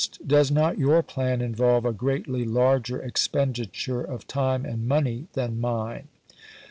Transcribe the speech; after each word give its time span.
Does 0.25 0.49
not 0.49 0.79
your 0.79 1.03
plan 1.03 1.41
involve 1.43 1.85
a 1.85 1.93
greatly 1.93 2.43
larger 2.43 3.03
ex 3.05 3.27
penditure 3.27 4.03
of 4.03 4.25
time 4.27 4.65
and 4.65 4.87
money 4.87 5.27
than 5.33 5.61
mine 5.61 6.07